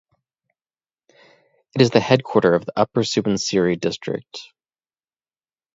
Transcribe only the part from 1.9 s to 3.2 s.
the headquarter of Upper